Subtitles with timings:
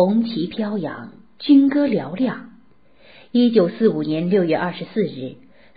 [0.00, 1.10] 红旗飘扬，
[1.40, 2.50] 军歌嘹亮。
[3.32, 5.34] 一九四五年六月二十四日，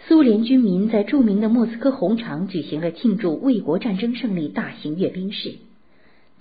[0.08, 5.54] 苏联军民在著名的莫斯科红场举行了庆祝卫国战争胜利大型阅兵式。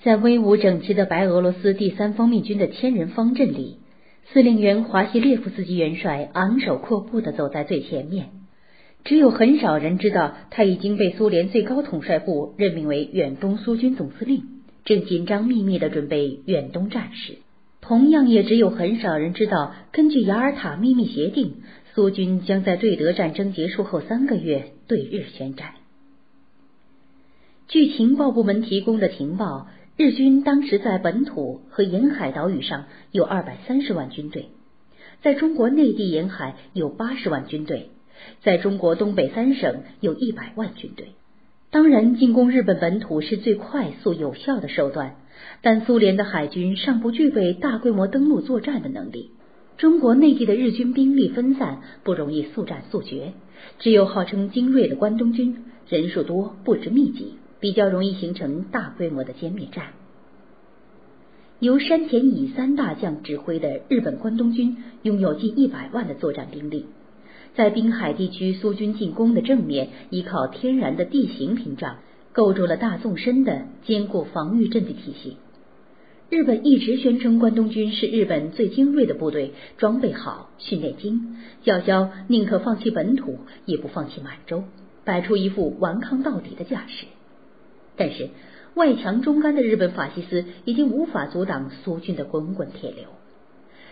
[0.02, 3.78] 在威武整齐的白俄罗斯第三方面军的千人方阵里，
[4.30, 8.26] 司令员华西列夫斯基元帅昂首阔步的走在最前面。
[9.04, 14.42] 只有很少人知道，他已经被苏联最高统帅部任命为远东苏军总司令，
[14.84, 17.38] 正紧张秘密的准备远东战事。
[17.90, 21.56] 同样，也只有很少人知道，根据雅尔塔秘密协定，
[21.92, 25.72] 苏军将在对德战争结束后三个月对日宣战。
[27.66, 34.50] 据情报部门提供的情报，日军当时在本土和沿海岛屿上有二百三十万军队，
[35.20, 37.90] 在中国内地沿海有八十万军队，
[38.44, 41.08] 在中国东北三省有一百万军队。
[41.70, 45.16] 当然，进攻日本本土是最快速有效的手段。
[45.62, 49.30] 但苏联的海军尚不具备大规模登陆作战的能力，
[49.78, 53.32] 中国内地的日军兵力分散，不容易速战速决。
[53.78, 59.86] 只有号称精锐的关东军，人数多，布置密集，比较容易形成大规模的歼灭战。
[61.60, 66.86] 由山田乙三大将指挥的日本关东军拥有近一百万的作战兵力，
[67.54, 71.98] 在滨海地区苏军进攻的正面，依靠天然的地形屏障。
[72.32, 75.36] 构筑了大纵深的坚固防御阵地体系。
[76.28, 84.62] 日本一直宣称关东军是日本最精锐的部队，装备好，训练精，叫嚣宁可放弃本土，也不放弃满洲，
[85.04, 87.06] 摆出一副顽抗到底的架势。
[87.96, 88.28] 但是
[88.74, 93.06] 外强中干的日本法西斯已经无法阻挡苏军的滚滚铁流。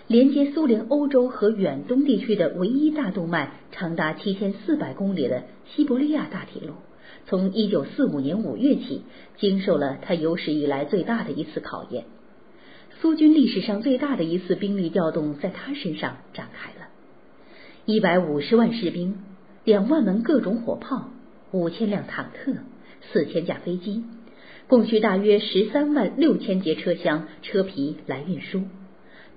[0.09, 6.73] 连接苏联欧洲和远东地区的唯一大动脉，长达七千四百公里的西伯利亚大铁路。
[7.27, 9.03] 从一九四五年五月起，
[9.37, 12.05] 经受了他有史以来最大的一次考验。
[13.03, 16.89] 苏军历史上最大的一次兵力调动在他身上展开了：
[17.85, 19.19] 一百五十万士兵，
[19.65, 21.11] 两万门各种火炮，
[21.53, 22.55] 五千辆坦克，
[23.13, 24.05] 四千架飞机，
[24.69, 28.63] 共需大约十三万六千节车厢、车皮来运输。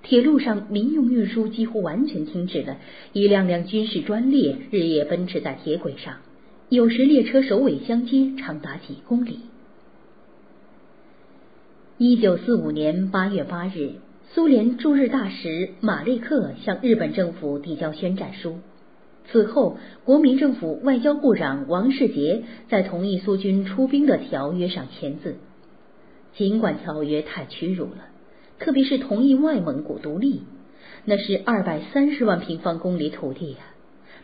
[0.02, 2.78] 铁路上民用运输几乎完全停止了，
[3.12, 6.16] 一辆辆军事专列日夜奔驰在铁轨上。
[6.68, 9.40] 有时列车首尾相接，长达几公里。
[11.98, 13.92] 一九四五年八月八日，
[14.32, 18.58] 苏联驻日大使马利克向日本政府递交宣战书。
[19.30, 25.36] 此后，国民政府外交部长王世杰在同意苏军出兵的条约上签字。
[26.34, 28.08] 尽管条约太屈辱了，
[28.62, 30.42] 特别是同意外蒙古独立，
[31.04, 33.58] 那是二百三十万平方公里土地呀。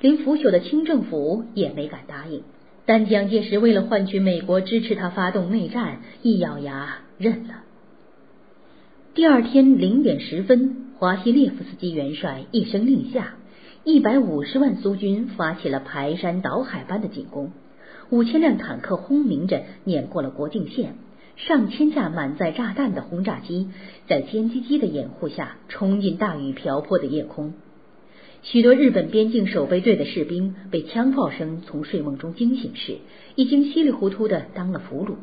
[0.01, 2.43] 连腐朽的清政府也没敢答应，
[2.87, 7.65] 但蒋介石为了换取美国支持他发动内战，一咬牙认了。
[9.15, 13.35] 第二天零点十分，华西列夫斯基元帅一声令下，
[13.83, 17.51] 一百五十万苏军发起了排山倒海般的进攻，
[18.11, 20.95] 五千辆坦克轰鸣着碾过了国境线，
[21.39, 23.69] 上千架满载炸弹的轰炸机
[24.09, 27.55] 在歼击机的掩护下冲进大雨瓢泼的夜空。
[28.43, 32.99] 许多日本边境守备队的士兵被枪炮声从睡梦中惊醒时，
[33.37, 35.15] 已经稀里糊涂的当了俘虏。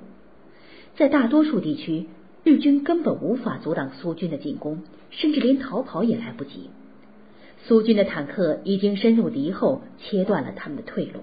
[0.96, 2.08] 在大多数地区，
[2.44, 6.70] 日军根本无法阻挡苏军的进攻，甚至连逃跑也来不及。
[7.68, 11.22] 苏军的坦克已经深入敌后，切断了他们的退路。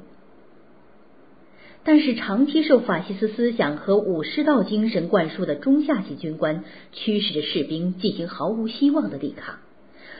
[1.84, 6.62] 但是，长期受法西斯思想和武士道精神灌输的中下级军官，
[6.92, 9.56] 驱使着士兵进行毫无希望的抵抗。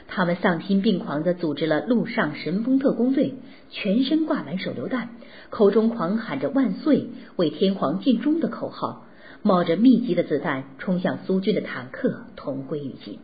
[0.08, 3.34] 他们丧心病狂地组织了陆上神风特工队，
[3.70, 5.10] 全身挂满手榴弹，
[5.50, 7.06] 口中狂喊着“万岁，
[7.36, 9.06] 为天皇尽忠”的口号，
[9.42, 13.20] 冒着密集的子弹冲向苏军的坦克，同归于尽。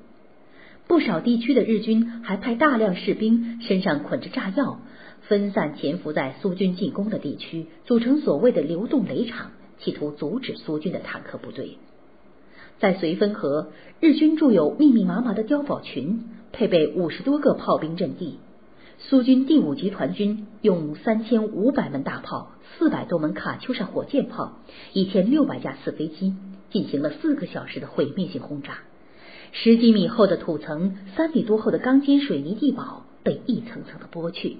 [0.86, 4.80] 不少地区的日军还派大量士兵身上捆着炸药，
[5.28, 11.76] 分散潜伏在苏军进攻的地区，组成所谓的流动雷场，企图阻止苏军的坦克部队。
[12.78, 13.68] 在绥芬河，
[14.00, 16.24] 日军驻有密密麻麻的碉堡群。
[16.50, 18.38] 配备五十多个炮兵阵地，
[18.98, 24.54] 苏军第五集团军用三千五百门大炮、四百多门卡秋莎火箭炮、
[24.94, 26.34] 一千六百架次飞机
[26.70, 28.78] 进行了四个小时的毁灭性轰炸。
[29.52, 34.56] 十几米厚的土层、三米多厚的钢筋水泥地堡被一层层的剥去。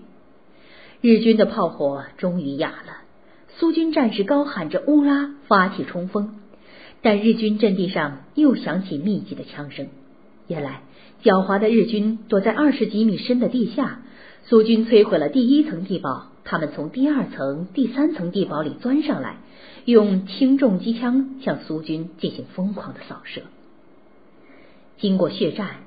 [1.00, 2.98] 日军的炮火终于哑了，
[3.56, 6.36] 苏军战士高喊着“乌拉”，发起冲锋，
[7.02, 9.88] 但日军阵地上又响起密集的枪声。
[10.46, 10.82] 原来。
[11.20, 14.02] 狡猾的日军躲在二十几米深的地下，
[14.44, 19.38] 苏军摧毁了第一层地堡，他们从第二层、第三层地堡里钻上来，
[19.84, 23.42] 用轻重机枪向苏军进行疯狂的扫射。
[24.98, 25.78] 经过血战，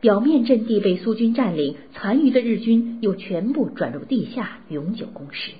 [0.00, 5.52] 表面阵地被苏军占领，残余的日军又全部转入地下永久工事。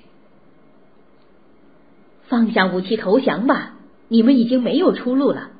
[2.27, 3.77] 放下武器投降吧！
[4.07, 5.51] 你们已经没有出路了。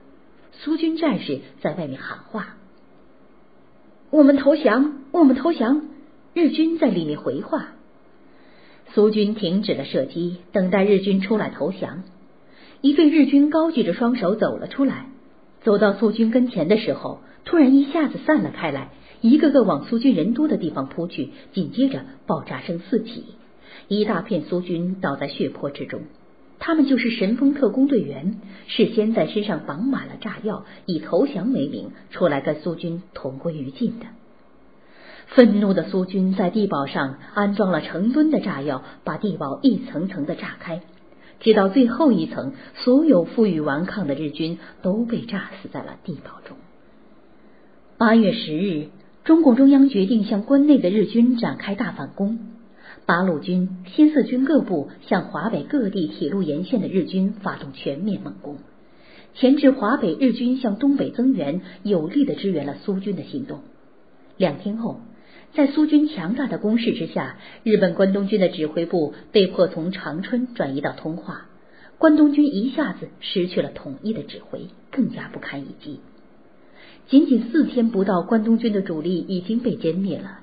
[0.52, 2.58] 苏军战士在外面喊话
[4.12, 5.84] ：“我们投降，我们投降！”
[6.34, 7.70] 日军在里面回话。
[8.94, 12.04] 苏军停止了射击，等待日军出来投降。
[12.82, 15.11] 一队日军高举着双手走了出来，
[15.64, 18.90] 走到苏军跟前的时候，突然一下子散了开来，
[19.22, 21.30] 一个个往苏军人多的地方扑去。
[21.54, 23.26] 紧接着爆炸声四起，
[23.88, 26.02] 一大片苏军倒在血泊之中。
[26.60, 34.06] 他们就是神风特工队员，事先在身上绑满了炸药，以投降为名出来跟苏军同归于尽的。
[35.28, 40.82] 愤怒的苏军在地堡上安装了成吨的炸药，把地堡一层层的炸开，
[41.42, 46.56] 直到最后一层，所有负隅顽抗的日军都被炸死在了地堡中。
[47.98, 48.88] 八月十日，
[49.24, 52.40] 中共中央决定向关内的日军展开大反攻。
[53.06, 58.58] 八路军、新四军各部向华北各地铁路沿线的日军发动全面猛攻，
[59.34, 63.62] 前至华北日军向东北增援，有力的支援了苏军的行动。
[64.38, 65.02] 两天后，
[65.54, 71.48] 在苏军强大的攻势之下，日本关东军的指挥部被迫从长春转移到通化，
[71.98, 76.00] 关东军一下子失去了统一的指挥，更加不堪一击。
[77.10, 80.40] 仅仅四天不到，关东军的主力已经被歼灭了。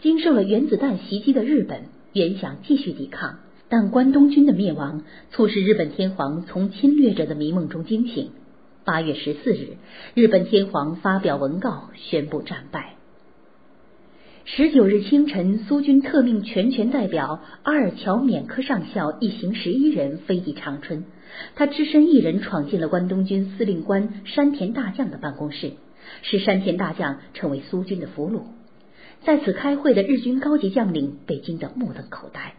[0.00, 1.82] 经受了原子弹袭击的日本。
[2.14, 3.38] 原想继续抵抗，
[3.68, 8.30] 但关东军的灭亡促使日本天皇从侵略者的迷梦中惊醒。
[8.84, 9.76] 八月十四日，
[10.14, 12.97] 日本天皇发表文告，宣布战败。
[14.56, 21.04] 十九日清晨，苏军特命全权代表阿尔乔缅科上校一行十一人飞抵长春，
[21.54, 25.72] 他只身一人闯进了关东军司令官山田大将的办公室，
[26.22, 28.44] 使山田大将成为苏军的俘虏。
[29.22, 32.54] 在此开会的日军高级将领被惊得目瞪口呆。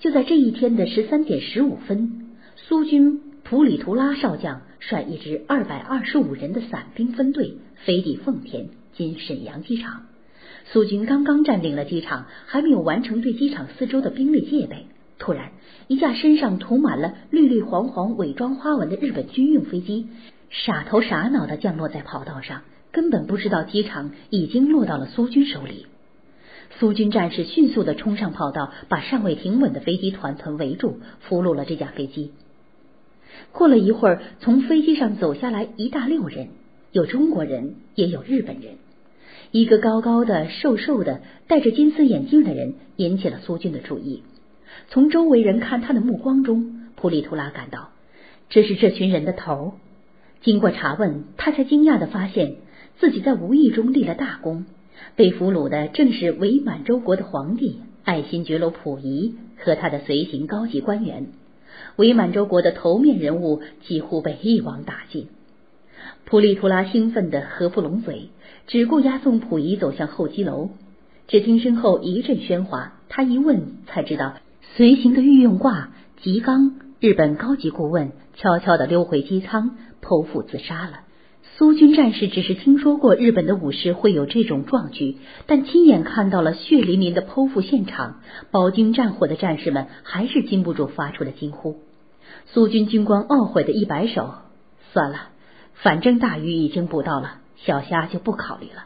[0.00, 10.02] 就在这一天的十三点十五分，苏军普里图拉少将率一支二百二十五人的散兵分队飞抵奉田（今沈阳机场）。
[10.72, 14.86] 苏军刚刚占领了机场，还没有完成对机场四周的兵力戒备，
[15.18, 15.52] 突然，
[15.88, 20.08] 一架身上涂满了绿绿黄黄伪装花纹的日本军用飞机
[20.50, 22.62] 傻头傻脑的降落在跑道上。
[22.92, 25.84] 根本不知道机场已经落到了苏军手里。
[26.78, 32.32] 苏军战士迅速的冲上跑道，把尚未停稳的飞机团团围住，俘虏了这架飞机。
[33.52, 36.48] 过了一会儿，从飞机上走下来一大溜人，
[36.90, 38.76] 有中国人，也有日本人。
[39.56, 44.22] 一个高高的、瘦瘦的、戴着金丝眼镜的人引起了苏军的注意。
[44.90, 47.88] 从周围人看他的目光中，普里图拉感到
[48.50, 49.72] 这是这群人的头。
[50.42, 52.56] 经过查问，他才惊讶的发现。
[52.98, 54.66] 自己在无意中立了大功，
[55.16, 61.28] 被俘虏的正是伪满洲国的皇帝爱新觉罗溥仪和他的随行高级官员。
[61.96, 65.28] 伪满洲国的头面人物几乎被一网打尽。
[66.24, 68.30] 普利图拉兴奋的合不拢嘴，
[68.66, 70.70] 只顾押送溥仪走向候机楼。
[71.28, 74.34] 只听身后一阵喧哗，他一问才知道，
[74.76, 75.90] 随行的御用挂
[76.22, 81.00] 吉冈日本高级顾问悄悄的溜回机舱剖腹自杀了。
[81.58, 88.20] 苏军战士只是听说过日本的武士会有这种壮举，但亲眼看到了血淋淋的剖腹现场，
[88.50, 91.76] 饱经战火的战士们还是禁不住发出了惊呼。
[92.46, 94.34] 苏军军官懊悔的一摆手
[94.92, 95.30] ：“算了，
[95.82, 98.84] 反正大鱼已经捕到了，小虾就不考虑了。”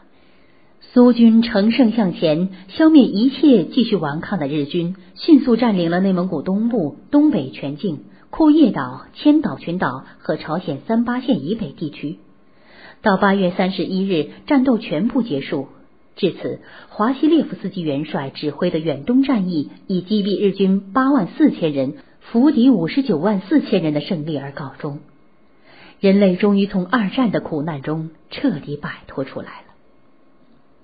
[0.93, 12.17] 苏军乘胜向前，消灭一切继续顽抗的日军，迅速占领了内蒙古东部、东北全境、库页岛、千岛群岛和朝鲜三八线以北地区。
[13.01, 15.69] 到八月三十一日，战斗全部结束。
[16.17, 24.99] 至此，华西列夫斯基元帅指挥的远东战役以击毙日军八万四千人、俘敌五十九万四千人的胜利而告终。
[26.01, 29.70] 人类终于从二战的苦难中彻底摆脱出来了。